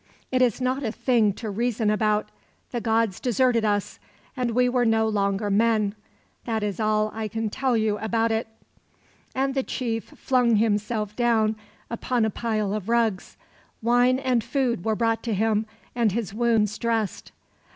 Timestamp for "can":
7.27-7.51